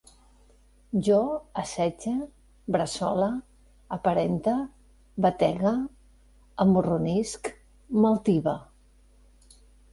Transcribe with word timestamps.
Jo 1.07 1.17
assetge, 1.63 2.13
bressole, 2.77 3.27
aparente, 3.99 4.57
bategue, 5.27 5.77
amorronisc, 6.67 7.55
m'altive 8.03 8.59